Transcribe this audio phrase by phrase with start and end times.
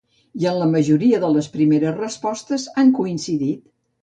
[0.43, 3.63] I en la majoria de les primeres respostes han coincidit.